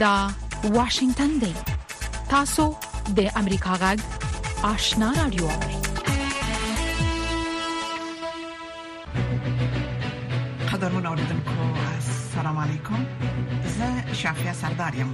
[0.00, 0.30] دا
[0.64, 1.52] واشنگتن دی
[2.28, 2.64] تاسو
[3.16, 3.98] د امریکا غږ
[4.66, 5.48] آشنا رادیو
[10.72, 13.04] قدرمن اوریدونکو السلام علیکم
[13.76, 15.12] زه شافیا سردارم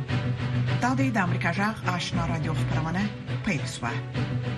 [0.83, 3.03] دا د امریکا غږ آشنا رادیو خبرونه
[3.45, 3.91] پېښه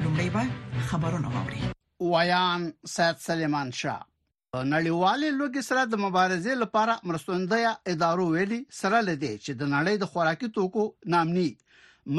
[0.03, 0.47] لومړی به
[0.89, 1.63] خبرونه واوري
[2.01, 4.07] ویان سید سلیمان شاه
[4.59, 10.01] په نړیوالې لوګي سره د مبارزې لپاره مرستندوی ادارو ویلي سره لدی چې د نړۍ
[10.05, 11.45] د خوراکي توکو نامني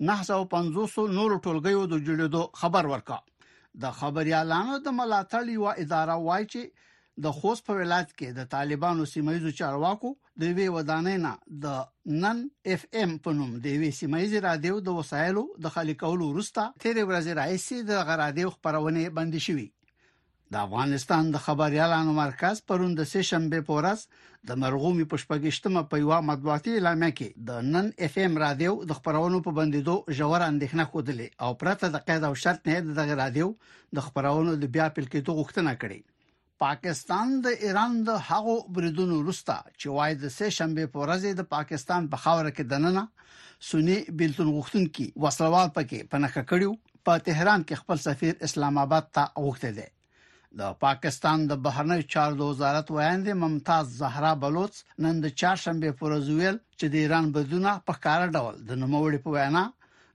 [0.09, 3.17] 950 نور ټولګیو د جوړېدو خبر ورکا
[3.85, 6.85] د خبريالانو د ملاتړ یو اداره وایي چې
[7.27, 10.11] د خوست په ولایت کې د طالبانو سیمایزو چارواکو
[10.43, 14.99] د وی ودانې نه د نن اف ام په نوم د وی سیمایز رادیو د
[15.01, 19.67] وسایلو د خالي کولو وروسته تیر ورځې راځي د غرادیو خبرونه بند شوې
[20.53, 24.05] د افغانستان د خبريالانو مرکز پرون د سه شنبه په ورځ
[24.51, 29.41] د مرغومي پښپګشتمه په یو مطبوعاتي اعلامیه کې د نن اف ام رادیو د خبرونو
[29.47, 33.49] په بندیدو ژور اندېښنه خوده او پرته د قید او شرط نه د رادیو
[33.99, 39.57] د خبرونو د بیا پیل کېدو غوښتنه کړې پاکستان د ایران د هغو بریدونو وروسته
[39.81, 43.05] چې وایي د سه شنبه په ورځ د پاکستان په خاور کې دننه
[43.69, 49.29] سنی بیلتون غوښتونکي وسلوال پکې پناه کړیو په تهران کې خپل سفیر اسلام آباد ته
[49.45, 49.89] غوښته دي
[50.59, 56.25] د پاکستان د بهرنی چارو وزارت وایي ممتاز زهرا بلوچ نن د چهارشنبه پر ورځ
[56.79, 59.63] چې د ایران بدونه په کار ډول د نوموړي په وینا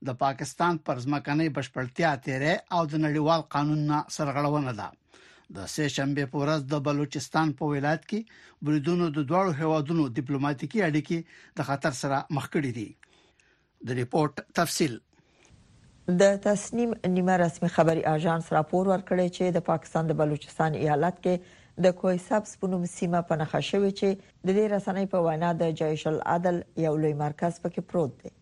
[0.07, 3.81] د پاکستان پر ځمکني بشپړتیا تیرې او د نړیوال قانون
[4.17, 4.89] سرغړونه ده
[5.57, 8.21] د سه شنبه په ورځ د بلوچستان په ولایت کې
[8.65, 11.19] بریدونو د دوه هوادونو ډیپلوماټیکي اړیکې
[11.57, 12.89] د خطر سره مخ کړې دي
[13.87, 14.93] د ریپورت تفصيل
[16.09, 21.85] د تسنیم نیمه رسمي خبري اژانس راپور ورکړی چې د پاکستان د بلوچستان ایالت کې
[21.87, 25.53] د کوی سبس په نوم سیمه په نخښه شوې چې د دې رسنۍ په وینا
[25.63, 28.35] د جایش العدل یو لوی مرکز پکې پروت دی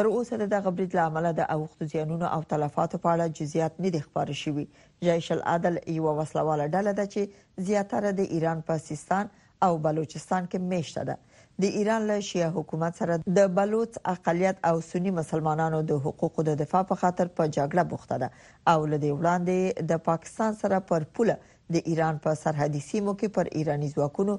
[0.00, 4.02] تر اوسه د غبرید لامل د اوختو زیانونو او تلفاتو په اړه جزئیات نه دي
[4.08, 4.66] خبر شوي
[5.10, 9.32] جایش العدل یو وسلواله ډله ده چې زیاتره د ایران پاکستان
[9.68, 11.18] او بلوچستان کې میشته ده
[11.62, 16.56] د ایران له شیعه حکومت سره د بلوچ اقالیت او سنی مسلمانانو د حقوقو د
[16.62, 21.36] دفاع په خاطر په جګړه بوخته ده او لدی وړاندې د پاکستان سره پر پوله
[21.78, 24.36] د ایران په سرحدي سیمو کې پر ایراني ځواکونو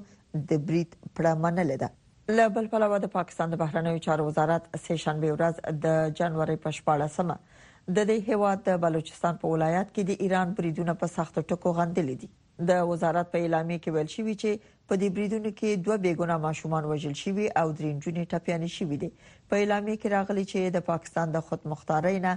[0.52, 1.90] د بریټ پړمنه لیده
[2.36, 6.76] له بل پلوه د پاکستان د بهرنیو چارو وزارت سه شنبه ورځ د جنوري په
[6.80, 7.60] 14مه
[7.96, 12.24] د دې هیواد د بلوچستان په ولایت کې د ایران بریدونه په سخت ټکو غندلې
[12.24, 12.32] دي
[12.68, 16.84] د وزارت په اعلامیه کې ویل شوی چې په دې بریدونو کې دوه بیګونه ماشومان
[16.90, 19.10] وژل شوي او درې نجونې ټپيان شوي دي
[19.48, 22.32] په اعلامیه کې راغلي چې د پاکستان د خود مختارۍ نه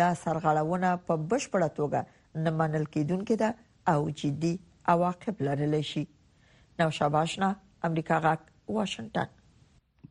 [0.00, 3.50] دا سرغړونه په بشپړه توګه نه منل کیدونکې ده
[3.94, 4.54] او جدي
[4.94, 6.04] عواقب لرلی شي
[6.78, 7.50] نو شاباشنا
[7.88, 8.40] امریکا غاک
[8.76, 9.28] واشنگټن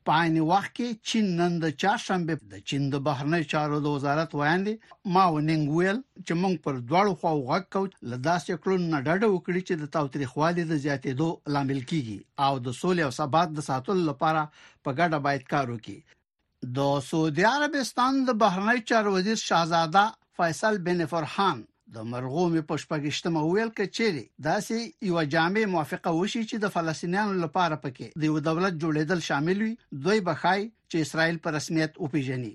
[0.08, 4.36] په عین وخت کې چین نن د چاشنبه د چین د بهرنی چارو د وزارت
[4.40, 9.28] وړاندې ما وننګ ویل چې موږ پر دواړو خواو غږ کوو لداسې کړو نه ډډه
[9.32, 12.18] وکړي چې د تاوتریخوالي د زیاتېدو لامل کیږي
[12.48, 14.44] او د سولې او ثبات د ساتلو لپاره
[14.84, 15.98] په ګډه باید کار وکړي
[16.78, 20.06] د سعودي عربستان د بهرنی چارو وزیر شاهزاده
[20.38, 24.78] فیصل بن فرحان د مرغومي په شپږشتمه ویل کې چیرې داسې
[25.10, 29.74] یو جامع موافقه وشي چې د فلسطینیانو لپاره پکې د یو دولت جوړېدل شامل وي
[30.06, 32.54] دوی بخای چې اسرائیل په رسمیت وپیژني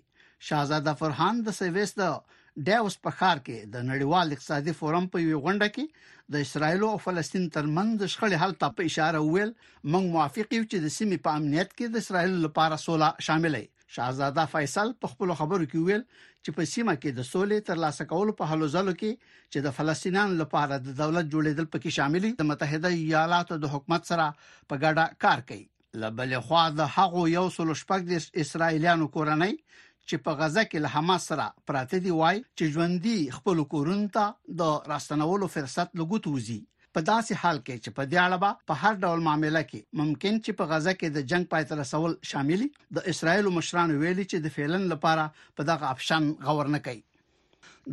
[0.48, 2.04] شاهزاده فرحان د سويس د
[2.68, 6.98] ډاوس په خار کې د نړیوال اقتصادي فورم په یو غونډه کې د اسرایل او
[7.06, 9.52] فلسطین ترمنځ د شخړې حل ته په اشاره ویل
[9.92, 13.68] موږ موافق یو چې د سیمې په امنیت کې د اسرایل لپاره سوله شامل وي
[13.94, 16.02] شاهزاده فیصل په خپل خبرو کې ویل
[16.44, 20.36] چې په سیمه کې د سولې ترلاسه کولو په هلو ځلو کې چې د فلسطینیانو
[20.42, 25.42] لپاره د دولت جوړېدل پکې شاملې د متحده ایالاتو د حکومت سره په ګډه کار
[25.50, 25.66] کوي
[26.04, 30.94] لبل خو د هغه یو سل شپږ د اسرایلیانو کورنۍ چې په غزه کې له
[30.96, 36.60] حماس سره پراته دی وای چې ژوندۍ خپل کورونو ته د راستنولو فرصت لګوتوزي
[36.96, 40.34] په داسې حال کې چې په دې اړه به په هر ډول معاملې کې ممکن
[40.44, 42.64] چې په غزه کې د جنگ پای ته رسول شامل
[42.98, 45.26] د اسرایل مشرانو ویلي چې د فعلن لپاره
[45.60, 47.00] په دغه افشان غور نه کوي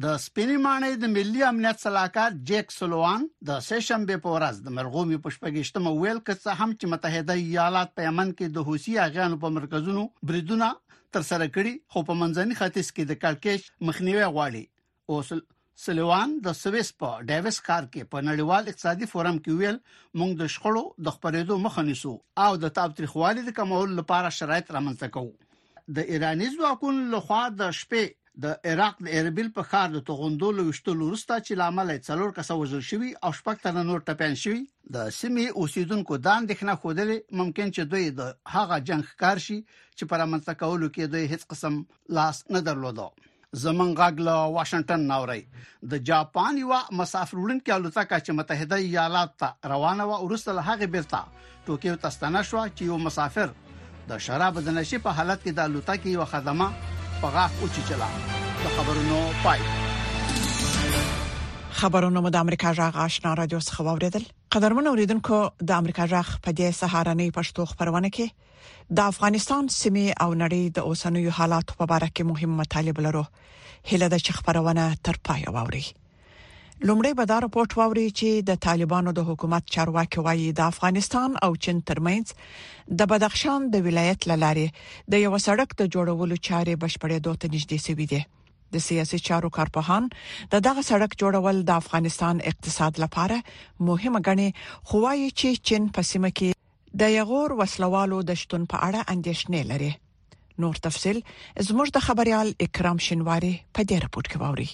[0.06, 5.20] د سپینې مانې د ملي امنیت صلاحکار جیک سلوان د سېشنبه په ورځ د مرغومي
[5.28, 10.08] پښپګشتمه ویل کڅه هم چې متحده ایالات په یمن کې د حوثي اغیانو په مرکزونو
[10.32, 10.70] بریدونه
[11.18, 14.64] تر سره کړي خو په منځني خاطس کې د کلکېش مخنیوي غواړي
[15.14, 15.32] اوس
[15.82, 19.76] سلیوان د سويس په ډیوس کار کې په نړیوال اقتصادي فورم کې ویل
[20.22, 22.14] موږ د شخړو د خبرېدو مخه نیسو
[22.46, 28.08] او د تاوتریخوالي د کمولو لپاره شرایط رامنځته کوو د ایراني ځواکونو لخوا د شپې
[28.46, 32.52] د عراق د اربیل په خار د توغندو لوشتلو وروسته چې لامل یې څلور کس
[32.64, 34.60] وژل شوی او شپږ تنه نور ټپیان شوی
[34.98, 37.08] د سیمې اوسیدونکو د اندښنه خوده
[37.44, 39.60] ممکن چې دوی د هغه جنگ کار شي
[39.98, 41.80] چې پر امنځته کولو کې دوی هیڅ قسم
[42.22, 43.10] لاس نه درلودو
[43.64, 44.28] زمون غاګل
[44.58, 45.42] واشنگټن ناوړی
[45.92, 51.22] د جاپان یو مسافر وړونکي الوتکه چې متحده ایالات ته روانه و ورسله هغه بیرته
[51.70, 53.54] ټوکیو ته ستنه شو چې یو مسافر
[54.12, 56.70] د شراب د نشي په حالت کې د الوتکه یو خدمه
[57.22, 58.10] په غاښ اوچي چلا
[58.64, 59.66] د خبرونو پای
[61.80, 65.40] خبرونه مو د امریکا جغ آشنا رادیو څخه واوریدل قدرمن اوریدونکو
[65.72, 68.47] د امریکا جغ په دې سهارنۍ پښتو خبرونه کې
[68.96, 73.22] د افغانستان سیمه او نړۍ د اوسنوي حالاتو په اړه کې مهم مطالب لرو
[73.90, 75.82] هله د خبرونه تر پای ووري
[76.88, 81.50] لومړی به دا راپورټ واوري چې د طالبانو د حکومت چارواکي وايي د افغانستان او
[81.68, 82.26] چین ترمنځ
[83.02, 84.68] د بدخشان د ولایت لارې
[85.16, 88.22] د یو سړک د جوړولو چارې بشپړې دوته نږدې سوي دي
[88.78, 90.04] د سیاسي چارو کارپوهان
[90.54, 93.38] د دغه سړک جوړول د افغانستان اقتصاد لپاره
[93.90, 94.50] مهمه ګڼي
[94.88, 96.50] خو وايي چې چین په سیمه کې
[97.00, 99.92] د یغور وسلوالو د شتون په اړه اندیشنې لري
[100.62, 101.18] نور تفصيل
[101.68, 104.70] زموږ د خبريال اکرام شینواری په دې رپورت کې ووري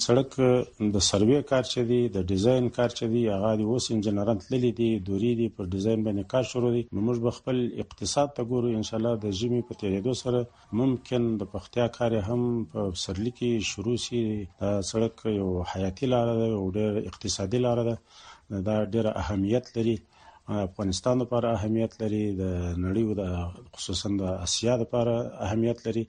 [0.07, 0.41] سړک
[0.97, 4.37] د سروې کار چې دی د ډیزاین کار چې دی دي هغه دي اوس انجنیران
[4.43, 8.27] تللي دي دوري دي پر ډیزاین باندې کار شروع دي نو موږ به خپل اقتصاد
[8.39, 10.41] ته ګورو ان شاء الله د ژمي په تیریدو سره
[10.81, 12.41] ممکن د پختیا کار هم
[12.71, 14.23] په سرلی کې شروع شي
[14.91, 17.95] سړک یو حیاتي لار ده او ډېر اقتصادي لار ده
[18.69, 19.95] دا ډېر اهمیت لري
[20.67, 22.51] افغانستان لپاره اهمیت لري د
[22.85, 23.13] نړۍ او
[23.77, 25.15] خصوصا د اسیا لپاره
[25.47, 26.03] اهمیت لري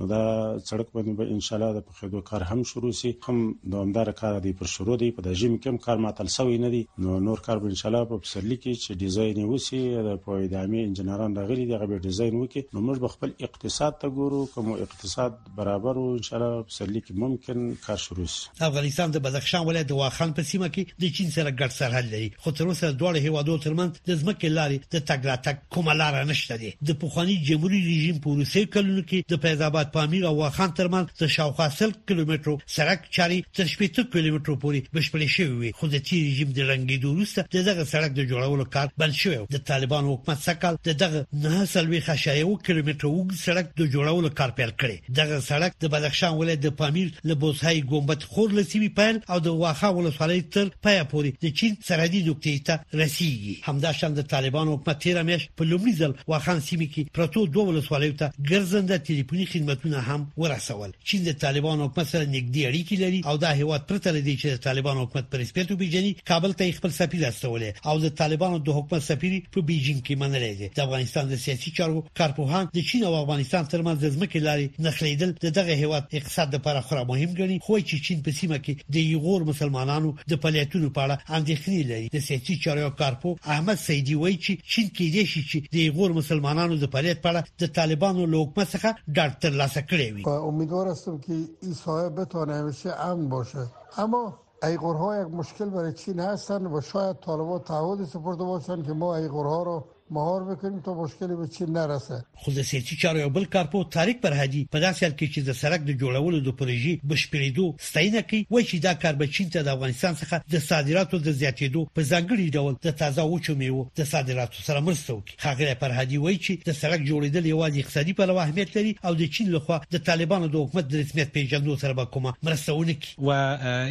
[0.00, 0.22] نو دا
[0.64, 3.36] سړک باندې به ان شاء الله د پخېدو کار هم شروع شي هم
[3.74, 6.80] دوامدار کار دی پر شروع دی په دژم کې هم کار ماتل سوی نه دی
[7.04, 10.82] نو نور کار به ان شاء الله په پسرلی کې چې ډیزاین وسی د پویدامي
[10.88, 15.38] انجنیران راغلي دغه به ډیزاین وکي نو موږ به خپل اقتصاد ته ګورو کوم اقتصاد
[15.62, 19.88] برابر او ان شاء الله پسرلی کې ممکن کار شروع شي افغانستان د بدخشان ولایت
[19.94, 23.30] د واخان په سیمه کې د چین سره ګډ سرحد لري خو تر اوسه دواړه
[23.30, 27.90] هیوادو ترمنځ د ځمکې لارې د تګ راتګ کومه لار نشته دی د پوخاني جمهوریت
[27.94, 31.68] رژیم په روسي کلونو کې د فیض آباد بغداد پامیر او واخان ترمنځ د شاوخوا
[31.68, 36.50] 30 کیلومترو سړک چاري تر 50 کیلومترو پورې بشپړ شوی وي خو د تیر رژیم
[36.52, 41.22] د رنګیدو وروسته دغه سړک د جوړولو کار بند شوی د طالبان حکومت سکل دغه
[41.46, 46.32] نه سلوي خشایو کیلومترو وګ سړک د جوړولو کار پیل کړی دغه سړک د بدخشان
[46.40, 51.04] ولایت د پامیر له بوسهای ګومبت خور لسیوی پیل او د واخا ولسوالۍ تر پیا
[51.14, 56.00] پورې د چین سرحدي نقطې ته رسیدي همداشان د طالبان حکومت تیر مېش په لومړي
[56.04, 61.22] ځل واخان سیمه کې پروتو دوه ولسوالیو ته ګرځنده ټلیفوني خدمت دولتونه هم ورسول چین
[61.24, 64.96] د طالبان حکومت سره نږدې اړیکې لري او دا هیواد پرته لري چې د طالبان
[64.96, 69.32] حکومت پر سپیټو بیجنی کابل ته خپل سفیر استولې او د طالبانو د حکومت سفیر
[69.54, 73.64] په بیجینګ کې منلې دي د افغانستان د سیاسي چارو کارپوهان د چین او افغانستان
[73.72, 77.96] ترمنځ د ځمکې لارې نخلیدل د دغه هیواد اقتصاد لپاره خورا مهم ګڼي خو چې
[78.06, 82.56] چین په سیمه کې د یغور مسلمانانو د پلیتونو په اړه اندېښنې لري د سیاسي
[82.66, 87.22] چارو کارپو احمد سیدی وایي چې چین کې دي چې د یغور مسلمانانو د پلیت
[87.24, 90.08] په اړه د طالبانو له حکومت څخه ډاکټر ترلاسه کړی
[90.50, 91.32] امیدوار هستم که
[91.62, 93.62] این سایه بتانه همیشه امن باشه
[94.02, 94.22] اما
[94.62, 99.62] ایغورها یک مشکل برای چین هستند و شاید طالبان تعهد سپرده باشن که ما ایغورها
[99.62, 99.76] رو
[100.10, 104.80] مهار بکنیم تا مشکلی به چین نرسه خصوصیتي چارو یو بل کارپو تاریخ برهادي په
[104.80, 108.74] داسې حال کې چې د سړک د جوړولو د پروژې بشپړېدو ستاینه کوي وایي چې
[108.74, 112.74] دا کار به چین ته د افغانستان څخه د صادراتو د زیاتېدو په ځانګړي ډول
[112.82, 117.00] د تازه وچو میوو د صادراتو سره مرسته وکړي خاغره برهادي وایي چې د سړک
[117.10, 120.94] جوړېدل یوازې اقتصادي پلوه اهمیت لري او د چین لخوا د طالبانو د حکومت د
[120.94, 123.30] رسمیت پیژندلو سره به کومه مرسته ونکړي و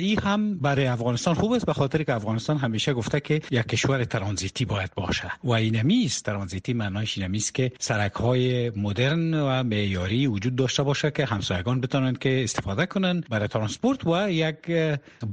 [0.08, 4.04] این هم برای افغانستان خوب است به خاطر که افغانستان همیشه گفته که یک کشور
[4.06, 9.64] ترانزیتی باید باشه و اینمی نیست ترانزیتی معنایش این است که سرک های مدرن و
[9.64, 14.60] معیاری وجود داشته باشه که همسایگان بتوانند که استفاده کنند برای ترانسپورت و یک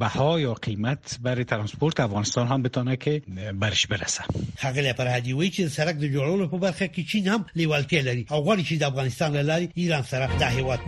[0.01, 3.23] بها یا قیمت برای ترانسپورت افغانستان هم بتونه که
[3.55, 4.25] برش برسه
[4.59, 8.41] حقیقت پر هدیوی چې سرک د جوړولو په برخه کې چین هم لیوالتیا لري او
[8.47, 10.81] غواړي چې د افغانستان لاري ایران سره د هیواد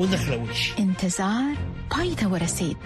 [0.79, 1.55] انتظار
[1.91, 2.77] پای ته ورسید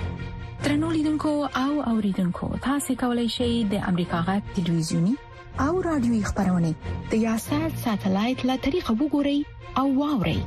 [0.63, 5.17] ترنولیدونکو او اوریدونکو تاسو کولی شئ د امریکا غا تلویزیونی
[5.61, 6.69] او رادیوي خبرونه
[7.13, 9.39] د یاشر ساتلایت له طریقه وګورئ
[9.81, 10.41] او واورئ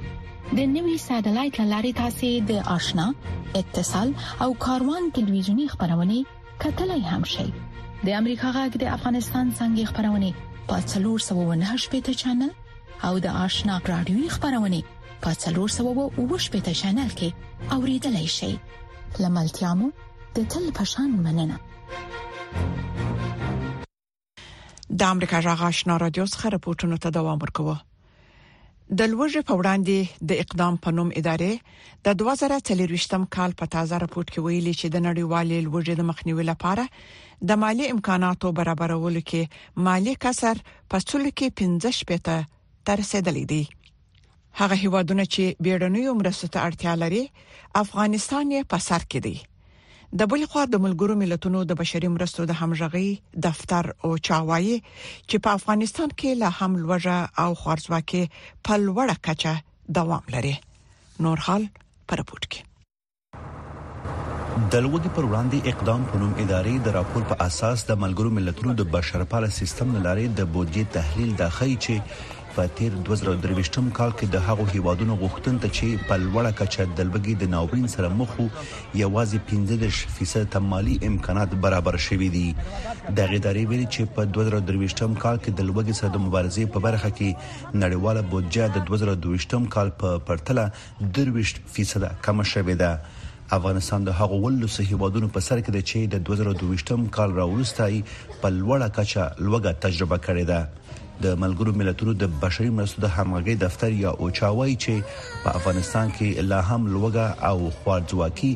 [0.59, 3.07] د نوي ساتلایت لارې تاسې د آشنا
[3.61, 4.09] اتصال
[4.45, 6.17] او کاروان ټلویزیونی خبرونه
[6.65, 10.29] کتلای هم شئ د امریکا غږ د افغانستان څنګه خبرونه
[10.71, 12.51] پاتلور 798 پټ چنل
[13.09, 14.79] او د آشنا رادیوي خبرونه
[15.25, 17.29] پاتلور 798 پټ چنل کې
[17.77, 18.53] اوریدلای شئ
[19.23, 19.87] لملتیا مو
[20.35, 21.57] د تل پشان مننه
[24.99, 27.73] د امریکا جغ آشنا رادیو څخه راپورټونه ته دوام ورکوه
[29.01, 29.97] د لوږې په وړاندې
[30.31, 31.51] د اقدام په نوم ادارې
[32.07, 36.83] د 2023م کال په تازه راپورټ کې ویلي چې د نړیوالې لوږې د مخنیوي لپاره
[37.51, 39.41] د مالی امکاناتو برابرولو کې
[39.85, 40.55] مالی کسر
[40.89, 42.35] په څول کې 15 شپته
[42.89, 43.63] تر رسیدلې دي
[44.63, 47.23] هغه هیوادونه چې بیړنۍ مرستې ته اړتیا لري
[47.83, 49.37] افغانستان یې په سر کې دی
[50.19, 54.73] د بل خوا د ملګرو ملتونو د بشري مرستو د همغږي دفتر او چاوایي
[55.29, 58.23] چې په افغانستان کې لا هم لوړه او خارځواکي
[58.69, 59.53] په لوړه کچه
[59.99, 60.51] دوام لري
[61.27, 61.67] نور حال
[62.09, 67.87] پر پټ کې د لوګي پر وړاندې اقدام په نوم ادارې د راپور په اساس
[67.93, 73.85] د ملګرو ملتونو د بشرپاله سیستم لارې د بودیجې تحلیل داخلي چې په تیر 2023م
[73.97, 78.09] کال کې د هغو هیوادونو غوښتنه چې په لوړه کچه د لوګي د ناورین سره
[78.21, 78.47] مخ وو
[79.01, 82.43] یوازې 15% مالی امکانات برابر شوي دي
[83.19, 87.09] د غیداري ویل چې په 2023م کال کې د لوګي سره د مبارزې په برخه
[87.21, 90.65] کې نړیواله بودجه د 2023م کال په پرتله
[91.19, 93.19] 23% کم شوې ده
[93.55, 98.05] افغانستان د هغو ولوسه هیوادونو په سر کې د چې د 2022م کال راوړستای
[98.43, 100.61] په لوړه کچه لوګه تجربه کړې ده
[101.23, 106.11] د ملګرو ملتونو د بشري مرستو د همغږي دفتر یا اوچا وایي چې په افغانستان
[106.19, 108.51] کې لا هم لوګه او خوارځواکي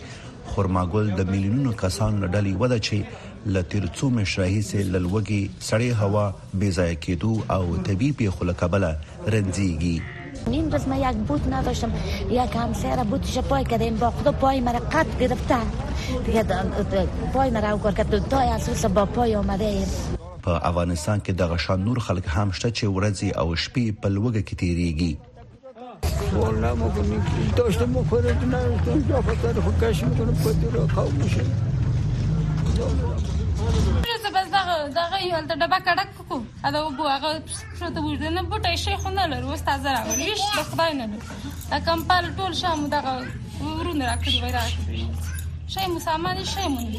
[0.52, 3.00] خرماګل د میلیونونو کسانو ډلې وده چې
[3.56, 6.24] لترڅو مشرحي سه للوګي سړې هوا
[6.58, 8.90] بې ځای کېدو او طبي په خلکبله
[9.34, 9.96] رنځيږي
[10.52, 11.92] نیم روز من یک بوت نداشتم
[12.40, 15.66] یک همسایه بوتش پای کردیم با خدا پای مرا قط گرفتن
[16.26, 16.62] دیگه
[17.38, 20.17] پای مرا اوکار کرد دو تای اساس با پای آمده ایم
[20.48, 24.42] په افغانستان کې دغه شان نور خلک هم شته چې ورځي او شپې په لوګه
[24.48, 25.08] کې تیریږي
[26.42, 27.18] والله مو کومې
[27.58, 31.44] داشته مو فرد نه داشته یا فکر خو کاش میتونم پدې را خو مشه
[34.54, 37.30] دغه دغه یو تل ډبا کډک کو دا وګو هغه
[37.80, 41.06] څه ته وځي نه بوټي شي خو نه لرو واست تازه راغلی شي خدای نه
[41.10, 41.22] لرو
[41.74, 45.04] دا کمپل ټول شام دغه ورونه راکړی وای راکړی
[45.76, 46.94] شي مسامانی شي مونږ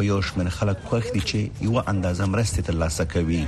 [0.00, 3.40] خو یو شمېر خلک خوښ دي چې یو اندازه مرسته ترلاسه کوي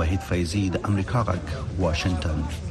[0.00, 2.70] وحید فیضی د امریکا غک واشنگټن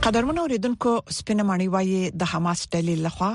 [0.08, 3.32] قدرمن اوریدونکو سپینمانی وایي د حماس ډلې لخوا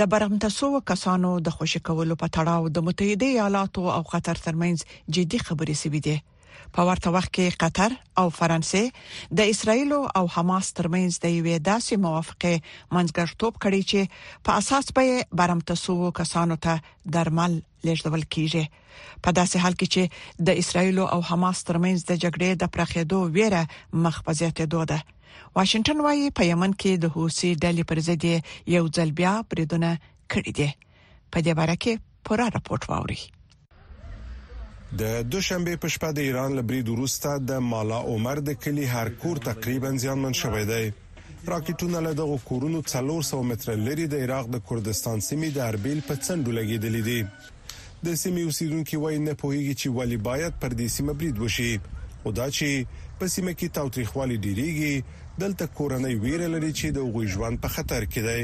[0.00, 5.40] د برمتسو کسانو د خوشی کولو په تړاو د متحده ایالاتو او قطر ترمنځ جدي
[5.46, 6.16] خبرې سوي دي
[6.74, 7.90] په ورته وخت کې قطر
[8.20, 8.84] او فرانسې
[9.38, 12.52] د اسرایل او حماس ترمنځ د یوې داسې موافقه
[12.94, 14.00] منځګړتوب کړي چې
[14.44, 15.04] په اساس به
[15.38, 16.72] برمتسو کسانو ته
[17.14, 17.52] درمل
[17.86, 18.64] لېږدول کیږي
[19.24, 20.02] په داسې حال کې چې
[20.46, 23.62] د اسرایل او حماس ترمنځ د جګړې د پراخېدو ویره
[24.04, 24.98] مخ په زیاتېدو ده
[25.56, 28.24] واشنگټن وايي په یمن کې د حوثي ډلې پر ضد
[28.76, 29.90] یو ځل بیا پریدونه
[30.32, 30.70] کړې دي
[31.32, 31.92] په دې باره کې
[32.26, 33.20] پوره راپورټ واوري
[35.00, 39.38] د دوشنبه په شپه د ایران لبرید وروسته د مالا عمر د کلی هر کور
[39.46, 40.84] تقریبا زیانمن شوی دی
[41.52, 46.14] راکټونه له دغه کورونو 300 متر لري د عراق د کردستان سیمې د اربیل په
[46.26, 47.20] څنډو لګیدلې دي
[48.08, 51.72] د سیمې اوسیدونکو وایي نه پوهیږي چې ولی باید پر دې سیمه برید وشي
[52.24, 54.94] او دا چې په سیمه کې تاوتریخوالي ډیریږي
[55.42, 58.40] دلته کورنۍ ویره لري چې د غوي ژوند په خطر کې دی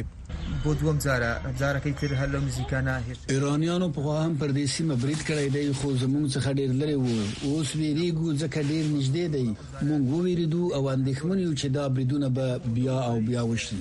[0.64, 1.28] بودوم زاره
[1.60, 2.94] زاره کې تر هله مزیکانه
[3.34, 8.28] ایرانیانو په هم پردیسي مبرید کړی دی خو زمونږ څخه ډیر لري وو اوس ویریګو
[8.42, 9.44] ځکه ډیر نږدې دی
[9.88, 12.46] مونږ ویریدو او اندېښمن یو چې دا بریدونه به
[12.78, 13.78] بیا او بیا وشي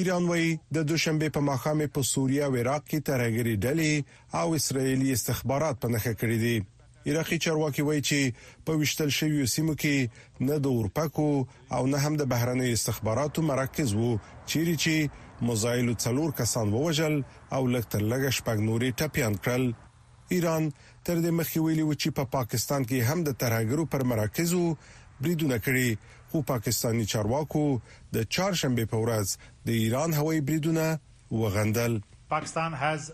[0.00, 3.92] ایران وایي د دوشنبه په مخامه په سوریه او عراق کې ترهګری ډلې
[4.42, 6.56] او اسرایلی استخبارات په نخښه کړی دي
[7.10, 8.20] عراقي چارواکي وایي چې
[8.66, 11.28] په وشتل شویو سیمو کې نه د اورپکو
[11.76, 14.10] او نه هم د بهرنۍ استخباراتو مرکز وو
[14.50, 17.16] چیرې چې مزایل څلور کسان ووجل
[17.56, 19.64] او لکتر لګ شپږ نوري ټپيان کړل
[20.34, 20.70] ایران
[21.06, 24.64] تر دې مخکې ویلي و چې په پا پاکستان کې هم د ترهګرو پر مراکزو
[25.22, 27.64] بریدونه کړي خو پاکستانی چارواکو
[28.16, 30.86] د چهارشنبه په ورځ د ایران هوایي بریدونه
[31.40, 31.98] وغندل
[32.32, 33.04] پاکستان هاز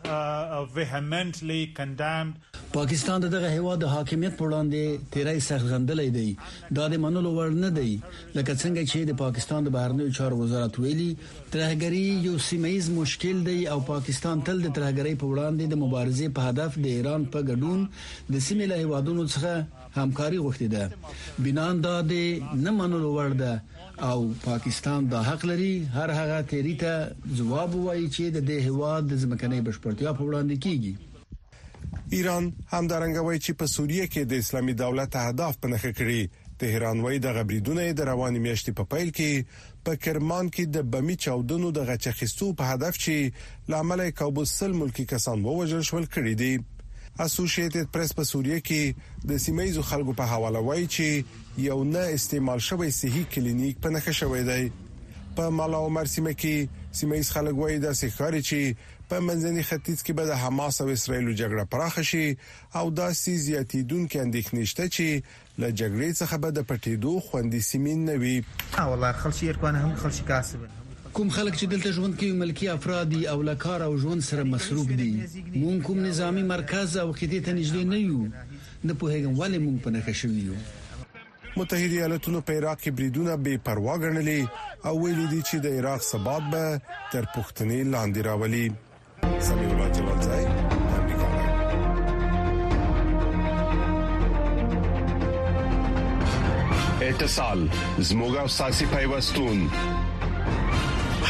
[0.77, 2.33] وهمنټلی کندمډ
[2.77, 6.29] پاکستان دغه هوا د حاکمیت پر وړاندې تیرې سخت غندلې دی
[6.79, 7.91] دا د منلو وړ نه دی
[8.37, 11.09] لکه څنګه چې د پاکستان د بهرنیو چارو وزارت ویلي
[11.53, 16.41] ترهګری یو سیمایز مشکل دی او پاکستان تل د ترهګری په وړاندې د مبارزې په
[16.51, 17.79] هدف د ایران په ګډون
[18.33, 22.15] د سیمې له هوادونو څخه همکاري غوښتي ده بنان دا د
[22.65, 23.53] نه منلو وړ ده
[23.99, 29.07] او پاکستان دا حق لري هر هغه تیری ته جواب وایي چې د دې هواد
[29.07, 30.95] د ځمکنۍ بشپړتیا په وړاندې کیږي
[32.13, 37.01] ایران هم درنګوي چې په سوریه کې د اسلامي دولت اهداف په نخښه کړي تهران
[37.01, 39.33] وایي د غبرېدونې د رواني میاشتې په پیل کې
[39.85, 45.45] په کرمان کې د بمی چاودنو د غچخستو په هدف چې لامل کابوسل ملکی کسان
[45.47, 46.53] ووژل شول کړي دي
[47.23, 48.95] اسوسییټډ پریس په سوریه کې
[49.33, 51.09] د سیمایزو خلکو په حواله وایي چې
[51.69, 54.73] یو نه استعمال شوی صحي کلینیک په نخښه شوی دی
[55.39, 56.57] په مالاو مرسمه کې
[57.03, 58.61] سیمایز خلک وایي د سخاري چې
[59.09, 62.37] په منځني ختیځ کې به د حماس او اسرایلو جګړه پراخ شي
[62.81, 65.07] او دا سیاسي دونکو اندېښنې شته چې
[65.61, 68.37] له جګړې څخه به د پټېدو خوندې سیمین نه وي
[68.83, 70.61] او الله خلشي ارکان هم خلشي کاسب
[71.15, 74.87] کوم خلک چې دلته ژوند کوي ملکی افراد دي او لکار او ژوند سره مصروف
[74.93, 75.05] دي
[75.53, 78.23] مونږ کوم نظامی مرکز او خدي ته نږدې نه یو
[78.85, 80.55] نه په هیڅ ولې مونږ په نخښه شو یو
[81.57, 84.47] متحده ایالاتونو په عراق کې بریدونه بے پروا ګڼلې
[84.91, 86.65] او ویل دي چې د عراق ثبات به
[87.17, 88.67] تر پښتنې لاندې راولي
[89.51, 90.43] سمي الله جلال ځای
[97.11, 97.61] اتصال
[98.01, 99.61] زموږه ساسي پیوستون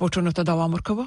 [0.00, 1.06] خپلونو ته دوام ورکوه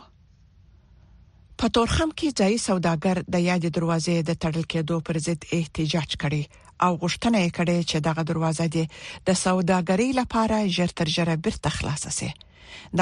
[1.62, 6.42] په تورخم کې ځای سوداګر د یادې دروازې د تړل کېدو پر ضد احتجاج کړي
[6.86, 12.10] او غوښتنه یې کړې چې دغه دروازه د سوداګرۍ لپاره ژر تر ژره بیرته خلاصه
[12.18, 12.30] شي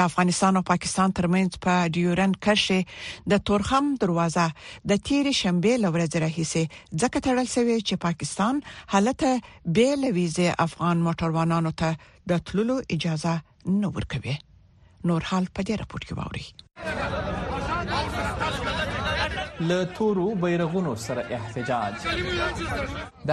[0.10, 2.80] افغانستان او پاکستان ترمنځ په ډیورن کرښه
[3.32, 4.44] د تورخم دروازه
[4.92, 6.62] د تیر شنبه لورځ راهیسه
[7.02, 8.54] ځکه تړل شوی چې پاکستان
[8.94, 9.30] حالته
[9.80, 11.90] به لويزه افغان موټروانانو ته
[12.34, 13.34] د تللو اجازه
[13.82, 14.36] نه ورکوي
[15.10, 16.44] نور حال په دې راپور کې ووري
[19.70, 22.06] له تورو بیرغونو سره احتجاج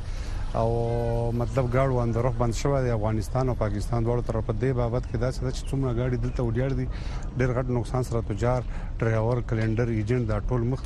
[0.59, 0.69] او
[1.41, 5.29] مطلب گاړو اندروخ بند شوه د افغانستان او پاکستان دواړو طرفه دی بابت کې دا
[5.37, 6.87] څه چې څومره گاډي دلته وډیار دي
[7.39, 8.61] ډېر غټ نقصان سره تجار
[9.01, 10.81] ټری اور کلندر ایجنټ دا ټول مخ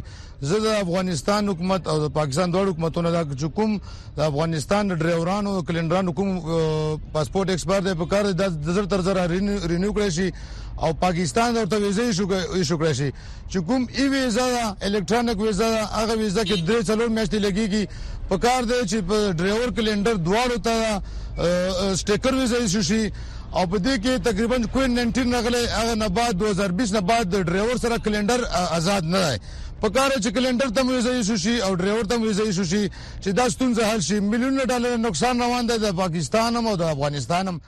[0.52, 3.78] زه د افغانستان حکومت او د پاکستان دوه حکومتونو دا حکوم
[4.18, 6.40] د افغانستان ډرایورانو او کلندرانو کوم
[7.18, 10.32] پاسپورت ایکسپایر دی په کار د زر تر زر رینیو کړی شي
[10.84, 13.12] او پاکستان درته ویزه ایشو کړی شي
[13.50, 17.88] چې کوم ای ویزه الکترونیک ویزه هغه ویزه کې درې څلور میاشتې لګيږي
[18.30, 21.02] په کار دی چې په ډرایور کلندر دواړو ته
[22.00, 23.12] سټیکر ویزه ایشو شي
[23.56, 27.44] او په دې کې تقریبا کوین 19 نغله هغه نه بعد 2020 نه بعد د
[27.46, 28.40] ډرایور سره کلندر
[28.78, 29.38] آزاد نه دی
[29.82, 32.90] په کار چې کلندر تم ویزه ایشو شي او ډرایور تم ویزه ایشو شي
[33.24, 37.48] چې دا ستونزه حل شي میلیونه ډالر نقصان روان دی د پاکستان او د افغانستان
[37.48, 37.60] هم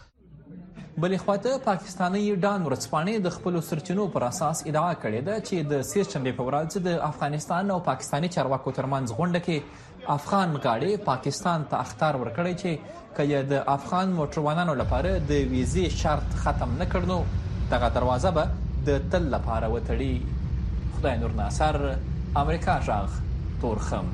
[1.01, 5.81] بلې خواته پاکستاني ډان ورځپاڼې د خپل سرچینو پر اساس ادعا کړې ده چې د
[5.91, 11.79] سیشنبه په ورځ د افغانستان او پاکستاني چارواکو ترمنځ غونډه کې افغان غاړي پاکستان ته
[11.85, 17.17] اختار ورکړی چې کله د افغان موټروانانو لپاره د ویزې شرط ختم نکړنو
[17.73, 18.51] دغه دروازه به
[18.91, 21.79] د تل لپاره وتړي خدای نور ناصر
[22.43, 23.17] امریکا ژغ
[23.65, 24.13] تورخم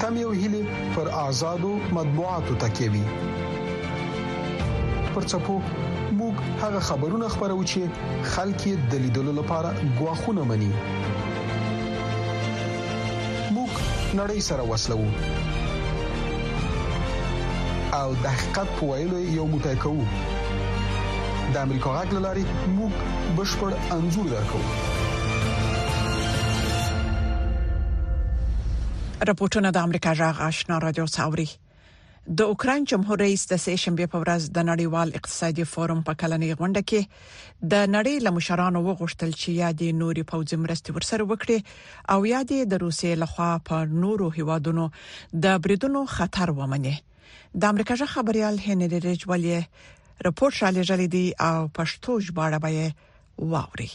[0.00, 3.02] تم یو هلي پر آزادو مطبوعاتو تکيوي
[5.14, 5.60] پر چپو
[6.18, 7.76] موږ هغه خبرونه خبرو چې
[8.34, 10.72] خلک یې د لیدلو لپاره غواخونه مني
[13.56, 13.70] موږ
[14.20, 14.98] نړۍ سره وسلو
[18.02, 20.04] او د حقیقت په ویلو یو موټی کوو
[21.54, 22.44] د امریکا غږ لاري
[22.78, 22.92] موږ
[23.40, 24.60] بشپړ انزور درکو
[29.28, 31.44] راپورټونه د امریکا جغ آشنا رادیو ساوري
[32.40, 36.56] د اوکران جمهور رئیس د سې شنبه په ورځ د نړیوال اقتصادي فورم په کلنۍ
[36.60, 41.58] غونډه کې د نړۍ لمشرانو وغوښتل چې یادې نوري پوځي مرستې ورسره وکړي
[42.16, 44.86] او یادې د روسیې لخوا په نورو هیوادونو
[45.48, 46.96] د بریدونو خطر ومني
[47.60, 53.92] د امریکا جغ خبريال هنری رجولې راپور شالې جلې دی او پښتو ژباړه به واوري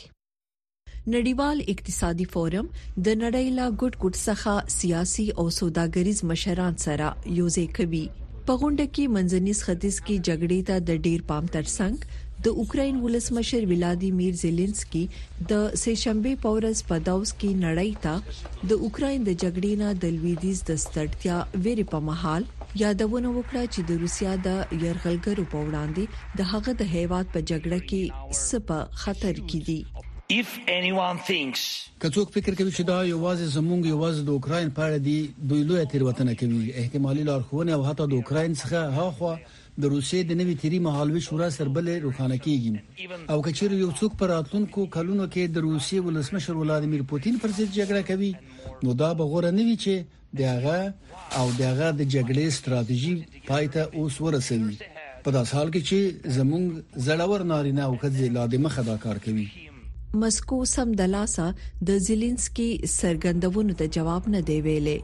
[1.14, 2.66] نړیوال اقتصادي فورم
[3.06, 7.06] د نړۍ لا ګډ ګډ څخه سیاسي او سوداګریز مشران سره
[7.40, 8.02] یوځای کوي
[8.50, 13.66] په غونډه کې منځنیز ختیځ کې جګړې ته د ډیر پام ترڅنګ د اوکرين ولسمشر
[13.72, 20.14] ولادیمیر زيلنسکي د سېشنبه پورز پداوس کې نړۍ ته د اوکرين د جګړې نه د
[20.18, 21.38] لویدیز د ستړتیا
[21.70, 22.44] ویری په محل
[22.84, 26.04] یادونه وکړه چې د روسیا د يرغلګرو په وړاندې
[26.44, 28.04] د هغه د هیواد په جګړه کې
[28.50, 29.80] سپه خطر کې دي
[30.38, 35.18] که څوک فکر کوي چې دا یوازې زمونږ یوازې د اوکرين په اړه دی
[35.52, 39.32] دوی لوی تیروتنه کوي احتمالي لارښوونه او حتی د اوکرين څخه هاخوا
[39.86, 42.72] د روسي د نوي تیری مهالوي شورا سربلې روخانه کیږي
[43.36, 47.70] او کچېر یو څوک پر راتلونکو کلونو کې د روسي ولسمشر ولادمیر پوتین پر ضد
[47.78, 48.32] جګړه کوي
[48.90, 49.96] نو دا به غوړه نه وي چې
[50.42, 50.80] دغه
[51.40, 53.16] او دغه د جګړې ستراتیژي
[53.48, 54.76] پایته اوس ورسوي
[55.30, 56.00] په داس حال کې چې
[56.38, 56.66] زمونږ
[57.10, 59.48] زړور نارینه او خځې لا د مخه دا کار کوي
[60.18, 61.44] مسکو سم د لاسا
[61.88, 62.68] د زيلنسکي
[62.98, 64.98] سرګندونو ته جواب نه دی ویلې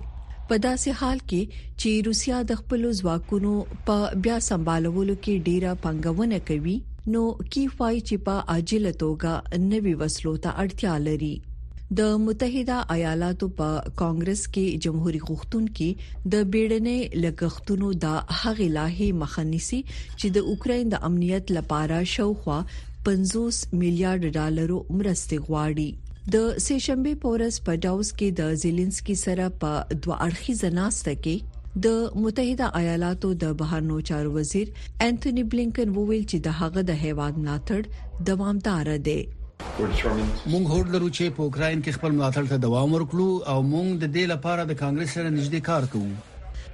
[0.52, 1.42] په داسې حال کې
[1.82, 3.52] چې روسیا د خپل ځواکونو
[3.90, 6.74] په بیا سمبالولو کې ډیره پنګونه کوي
[7.18, 7.22] نو
[7.58, 9.34] کیفای چې په عاجله توګه
[9.72, 11.32] نوي وسلو ته اړتیا لري
[12.02, 13.70] د متحده ایالاتو په
[14.02, 15.90] کانګرس کې جمهوریت غوښتون کې
[16.36, 19.80] د بیړنې لګښتونو د هغې لاهي مخنیسي
[20.20, 22.58] چې د اوکرين د امنیت لپاره شوخه
[23.10, 25.88] 50 میلیارډ ډالرو مرستې غواړي
[26.36, 29.74] د سېشنبه پورس په داوس کې د زيلنسکي سره په
[30.06, 34.70] دوه اړخیزه ناسته کې د متحده ایالاتو د بهرنیو چارو وزیر
[35.08, 39.20] انټونی بلینکن وویل چې د هغه د هیواد ملاتړ دوامدار دی
[39.80, 44.06] مونږ هوډ لرو چې په اوکرين کې خپل ملاتړ ته دوام ورکړو او مونږ د
[44.16, 46.10] دې لپاره د کانګرس سره نږدې کار کوو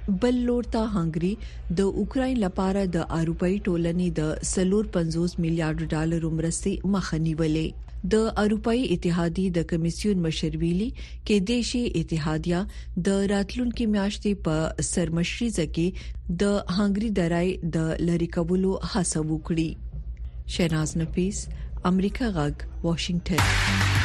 [0.08, 1.38] بل لور ته هنګري
[1.78, 4.20] د اوکرين لپاره د اروپאי ټولنې د
[4.52, 7.66] سلور 50 میلیارډ ډالر مرستې مخنیولې
[8.14, 10.88] د اروپאי اتحادیه د کمیسیون مشر ویلي
[11.26, 12.60] کې دیشي اتحادیه
[13.10, 14.56] د راتلونکو میاشتې په
[14.90, 19.70] سرمشري ځکه د هنګري درای د لری کولو حساب وکړي
[20.56, 21.46] شیناز نفیس
[21.92, 22.54] امریکا غاګ
[22.86, 24.00] واشنگټن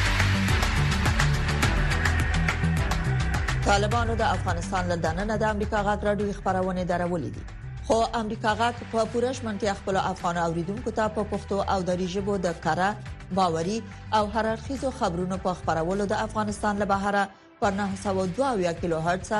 [3.68, 7.42] طالبانو د افغانستان له دننه د امریکا غاټ راډیو خبرونه درولې دي
[7.88, 12.36] خو امریکا غاټ په پورش منتي خپل افغان اوریدونکو ته په پښتو او دری ژبه
[12.46, 13.76] د کړه باوري
[14.20, 17.26] او هررخیزو خبرونو په خبرولو د افغانستان له بهره
[17.60, 19.34] پر 902 کیلو هرتز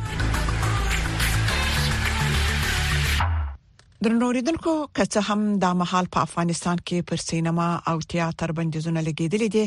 [4.05, 9.43] درنوریدونکو که څه هم د محل په افغانستان کې پر سینما او تیاتر بندیزونه لګیدل
[9.55, 9.63] دي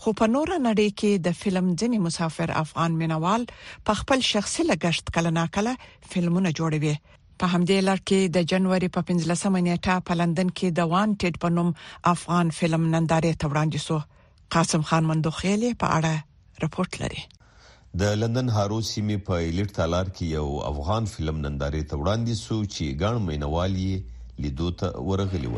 [0.00, 3.42] خو په نور نړۍ کې د فلم ځنی مسافر افغان مینوال
[3.86, 5.72] په خپل شخصي لګښت کله ناکله
[6.16, 6.92] فلمونه جوړوي
[7.38, 11.34] په همدې لړ کې د جنوري په 15مه نیټه په لندن کې د وان ټډ
[11.46, 11.68] په نوم
[12.14, 13.98] افغان فلم نندارې ته وړاندې شو
[14.58, 16.14] قاسم خان مندوخیلې په اړه
[16.66, 17.20] رپورت لري
[18.00, 22.58] د لندن هارو سیمې په ایلیټ تالار کې یو افغان فلم نندارې ته وړاندې سو
[22.74, 23.88] چې ګڼ مینوالي
[24.42, 25.48] لیدو ته ورغلي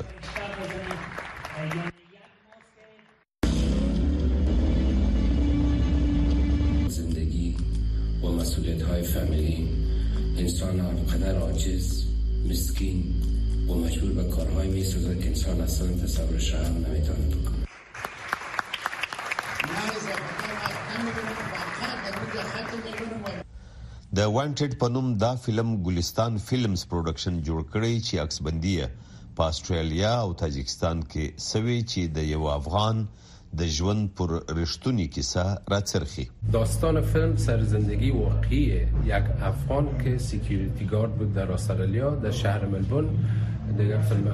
[8.22, 9.58] و مسئولیت های فامیلی
[10.46, 10.76] انسان
[11.14, 11.86] قدر عاجز
[12.48, 12.98] مسکین
[13.68, 17.49] و مجبور به کارهای می سازد که انسان اصلا تصورش را هم نمیتواند
[24.20, 28.72] د وانټډ په نوم دا فلم ګلستان فلمز پروډکشن جوړ کړی چې عکس بندي
[29.36, 32.96] په استرالیا او تاجکستان کې سوي چې د یو افغان
[33.60, 36.26] د ژوند پر رښتونی کیسه راڅرخي
[36.58, 42.66] داستان فیلم سر زندگی واقعیه یک افغان که سکیوریتی گارد بود در استرالیا در شهر
[42.74, 43.06] ملبون
[43.78, 44.26] دیگه فیلم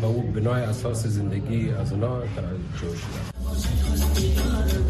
[0.00, 2.12] به او بنای اساس زندگی از اونا
[2.80, 4.81] جور شده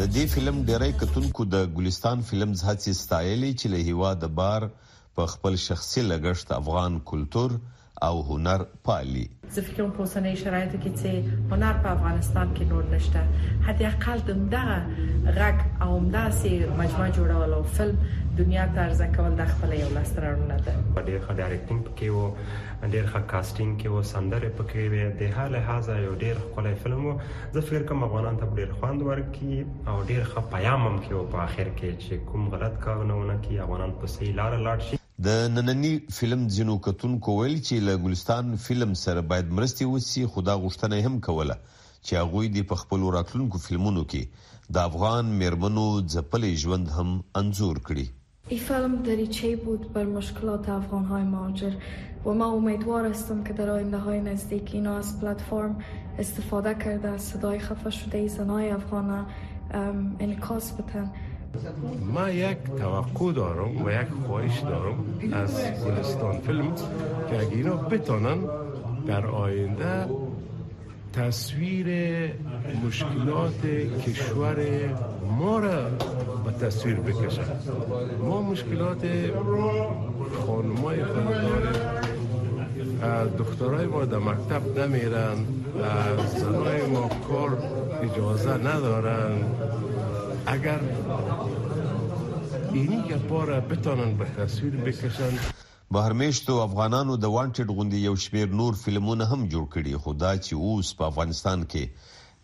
[0.00, 4.64] د دې فلم ډیری کتونکو د ګلستان فلمز هڅې ستایلې چې له هیوا د بار
[5.18, 7.56] په خپل شخصي لګښت افغان کلچر
[8.08, 9.24] او هنر پالي
[9.56, 13.88] زه فکر کوم په اوسنۍ شرایطو کې چې هنر په افغانستان کې نور نشته حتی
[13.90, 18.00] اقل دمدغه غږ او همداسې مجموعه جوړول او فلم
[18.40, 20.72] دنیا ته عرضه کول د خپل یو لسترونه ده
[21.06, 25.58] ډېر ښه ډایرکټینګ پکې وو ډېر ښه کاستینګ کې وو سندره پکې وې د هاله
[25.72, 27.16] هاذا یو ډېر ښکلی فلم وو
[27.56, 31.26] زه فکر کوم افغانان ته ډېر خوند ورکړي او ډېر ښه پیام هم کې وو
[31.34, 34.98] په اخر کې چې کوم غلط کارونه ونه کړي افغانان په صحیح لار لاړ شي
[35.26, 40.54] د نننی فلم جنو کتونکو ویل چې له ګلستان فلم سره باید مرستي وسی خدا
[40.64, 46.64] غوښتنه هم کوله چې هغه دی په خپل راتلونکو فلمونو کې د افغان مرمنو ځپلې
[46.64, 48.06] ژوند هم انزور کړي
[48.50, 51.70] این فلم دریچه بود بر مشکلات افغان های ماجر
[52.26, 55.76] و ما امیدوار هستم که در آینده های نزدیک اینا از پلتفرم
[56.18, 59.26] استفاده کرده از صدای خفه شده ای زنای افغان
[60.20, 61.10] انکاس بتن
[62.14, 64.94] ما یک توقع دارم و یک خواهش دارم
[65.32, 66.74] از گلستان فیلم
[67.30, 68.38] که اگه اینا بتانن
[69.06, 70.06] در آینده
[71.12, 71.86] تصویر
[72.86, 73.66] مشکلات
[74.06, 74.56] کشور
[75.38, 75.90] ما را
[76.60, 77.48] تصویر بکشن
[78.20, 79.02] ما مشکلات
[80.46, 81.62] خانمای خاندار
[83.38, 85.36] دخترای ما در مکتب نمیرن
[86.36, 87.58] زنای ما کار
[88.02, 89.38] اجازه ندارن
[90.46, 90.80] اگر
[92.72, 95.32] اینی گپا را بتانن به تصویر بکشن
[95.92, 100.94] بهرمیشتو افغانانو د وانټډ غوندي یو شمیر نور فلمونه هم جوړ کړي خدا چې اوس
[100.94, 101.84] په افغانستان کې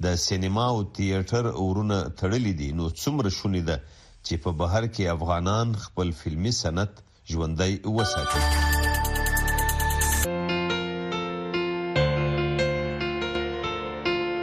[0.03, 3.77] د سینما او تیاتر اورونه تړلې دي نو څومره شونې ده
[4.27, 6.93] چې په بهر کې افغانان خپل فلمي صنعت
[7.35, 8.43] ژوندۍ وساتي